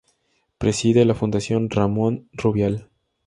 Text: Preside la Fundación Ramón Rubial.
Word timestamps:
Preside 0.57 1.05
la 1.05 1.13
Fundación 1.13 1.69
Ramón 1.69 2.27
Rubial. 2.33 2.89